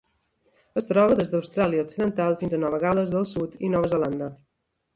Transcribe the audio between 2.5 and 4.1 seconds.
a Nova Gal·les del Sud i Nova